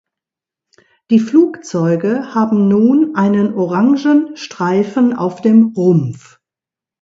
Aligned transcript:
Die 1.11 1.19
Flugzeuge 1.19 2.33
haben 2.33 2.67
nun 2.67 3.15
einen 3.15 3.53
orangen 3.53 4.35
Streifen 4.35 5.13
auf 5.13 5.41
dem 5.43 5.73
Rumpf. 5.77 6.39